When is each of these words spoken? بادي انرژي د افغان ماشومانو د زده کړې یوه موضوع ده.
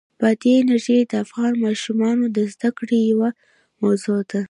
بادي 0.19 0.51
انرژي 0.61 0.97
د 1.07 1.13
افغان 1.25 1.53
ماشومانو 1.65 2.25
د 2.35 2.37
زده 2.53 2.69
کړې 2.77 2.99
یوه 3.11 3.29
موضوع 3.81 4.19
ده. 4.29 4.39